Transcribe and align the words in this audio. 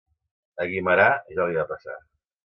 A 0.63 0.65
Guimerà 0.71 1.05
ja 1.35 1.45
li 1.51 1.59
va 1.59 1.67
passar. 1.73 1.99